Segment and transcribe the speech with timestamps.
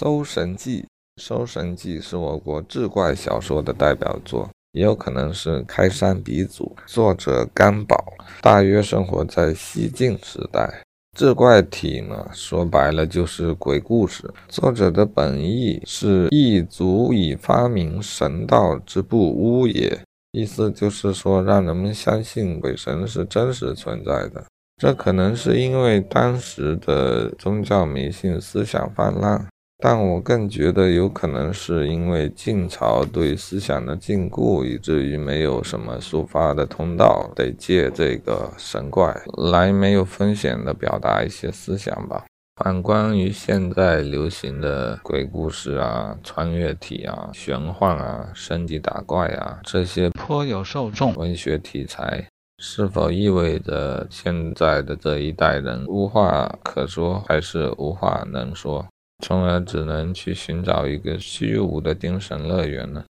[0.00, 0.82] 搜神记》，
[1.20, 6.76] 《搜神记》是我国志怪小说的代表作，也有可能是开山鼻祖。
[6.86, 7.96] 作者甘宝，
[8.40, 10.84] 大约生活在西晋时代。
[11.16, 14.32] 志怪体呢，说白了就是鬼故事。
[14.46, 24.44] 作者的本意是亦足以发明神道之不污也，意思就是说让人们相信鬼神是真实存在的。
[24.80, 29.44] 这可能是因为当时的宗教迷信思想泛滥，
[29.80, 39.16] 但我更觉得有可能是因为晋朝对思想的禁锢，以至于没有什么抒发的通道，得借这个神怪
[39.52, 42.24] 来没有风险的表达一些思想吧。
[42.56, 52.26] 反观于现在流行的鬼故事啊、穿越体啊、玄幻啊、升级打怪啊这些颇有受众文学题材。
[52.60, 58.84] 是否意味着现在的这一代人无话可说，还是无话能说，
[59.24, 63.04] 从而只能去寻找一个虚无的精神乐园了？